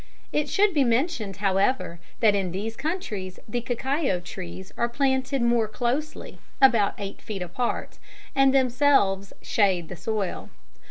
[0.33, 5.67] It should be mentioned, however, that in these countries the cacao trees are planted more
[5.67, 7.99] closely (about eight feet apart)
[8.33, 10.49] and themselves shade the soil.